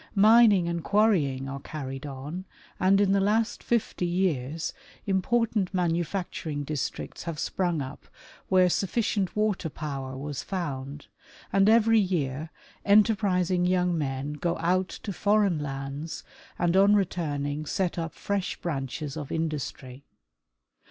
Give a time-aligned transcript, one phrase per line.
[0.15, 2.45] Mining and quarrying are carried on,
[2.79, 4.73] and in the last fifty years
[5.05, 8.07] important manufacturing districts have sprung up
[8.49, 11.05] where sufficient water power was found,
[11.53, 12.49] and every year
[12.83, 16.23] enter prising young men go out to foreign lands
[16.57, 20.03] and on returning set up fresh branches of industry.